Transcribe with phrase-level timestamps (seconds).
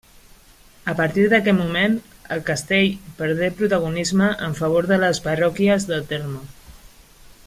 [0.93, 1.97] A partir d'aquest moment
[2.37, 2.89] el castell
[3.21, 6.43] perdé protagonisme en favor de les parròquies del terme.